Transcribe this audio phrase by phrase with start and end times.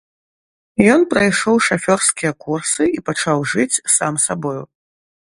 [0.93, 4.63] Ён прайшоў шафёрскія курсы і пачаў жыць сам сабою.